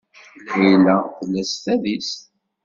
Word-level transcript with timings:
Layla 0.59 0.95
tella 1.17 1.43
s 1.51 1.53
tadist. 1.63 2.19